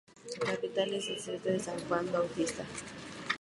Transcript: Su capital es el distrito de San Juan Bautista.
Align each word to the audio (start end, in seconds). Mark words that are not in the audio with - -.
Su 0.27 0.39
capital 0.39 0.95
es 0.95 1.07
el 1.09 1.13
distrito 1.17 1.49
de 1.49 1.59
San 1.59 1.77
Juan 1.87 2.11
Bautista. 2.11 2.65